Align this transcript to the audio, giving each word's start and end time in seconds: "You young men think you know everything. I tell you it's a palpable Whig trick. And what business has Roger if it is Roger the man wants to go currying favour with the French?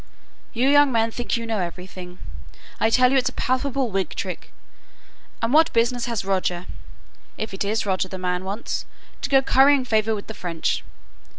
"You 0.51 0.67
young 0.67 0.91
men 0.91 1.11
think 1.11 1.37
you 1.37 1.45
know 1.45 1.59
everything. 1.59 2.17
I 2.79 2.89
tell 2.89 3.11
you 3.11 3.19
it's 3.19 3.29
a 3.29 3.33
palpable 3.33 3.91
Whig 3.91 4.15
trick. 4.15 4.51
And 5.43 5.53
what 5.53 5.71
business 5.73 6.05
has 6.05 6.25
Roger 6.25 6.65
if 7.37 7.53
it 7.53 7.63
is 7.63 7.85
Roger 7.85 8.07
the 8.07 8.17
man 8.17 8.43
wants 8.43 8.87
to 9.21 9.29
go 9.29 9.43
currying 9.43 9.85
favour 9.85 10.15
with 10.15 10.25
the 10.25 10.33
French? 10.33 10.83